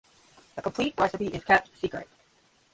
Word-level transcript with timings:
The 0.55 0.63
complete 0.63 0.95
recipe 0.97 1.27
is 1.27 1.43
kept 1.43 1.79
secret. 1.79 2.09